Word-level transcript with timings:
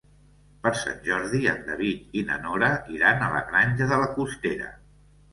Per 0.61 0.69
Sant 0.83 0.95
Jordi 1.07 1.41
en 1.51 1.59
David 1.67 2.17
i 2.21 2.23
na 2.29 2.37
Nora 2.45 2.69
iran 2.93 3.21
a 3.25 3.27
la 3.35 3.43
Granja 3.51 3.89
de 3.93 3.99
la 4.05 4.09
Costera. 4.15 4.71